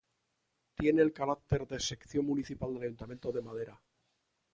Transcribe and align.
Tiene 0.73 1.03
el 1.03 1.13
carácter 1.13 1.67
de 1.67 1.79
sección 1.79 2.25
municipal 2.25 2.73
del 2.73 2.85
ayuntamiento 2.85 3.31
de 3.31 3.43
Madera. 3.43 3.79